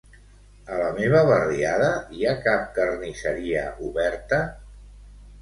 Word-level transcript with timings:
A 0.75 0.77
la 0.77 0.87
meva 0.95 1.19
barriada 1.31 1.89
hi 2.21 2.25
ha 2.25 2.33
cap 2.47 2.65
carnisseria 2.79 3.67
oberta? 3.91 4.43